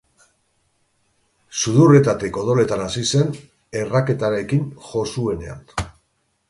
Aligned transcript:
Sudurretatik 1.59 2.39
odoletan 2.45 2.81
hasi 2.87 3.05
zen 3.17 3.31
erraketarekin 3.83 4.69
jo 4.89 5.07
zuenean. 5.15 5.67